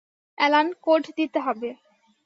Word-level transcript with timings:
Alan, 0.37 0.67
code 0.81 1.03
দিতে 1.17 1.39
হবে। 1.39 1.69